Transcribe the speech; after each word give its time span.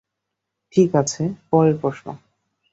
ঠিক 0.73 0.89
আছে, 0.95 1.21
পরের 1.49 1.75
প্রশ্ন! 1.81 2.05